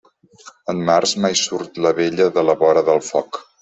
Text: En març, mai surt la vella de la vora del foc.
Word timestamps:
En 0.73 0.81
març, 0.87 1.13
mai 1.27 1.39
surt 1.43 1.79
la 1.89 1.95
vella 2.03 2.31
de 2.41 2.49
la 2.51 2.61
vora 2.67 2.89
del 2.93 3.09
foc. 3.15 3.45